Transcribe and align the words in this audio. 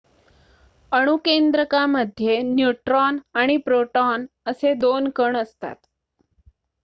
अणुकेंद्रकामध्ये 0.91 2.37
neutron 2.43 3.17
आणि 3.33 3.57
proton 3.57 4.25
असे 4.45 4.73
2 4.75 5.09
कण 5.15 5.37
असतात 5.37 5.75